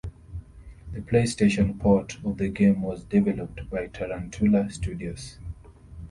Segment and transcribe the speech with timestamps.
[0.93, 5.37] The PlayStation port of the game was developed by Tarantula Studios.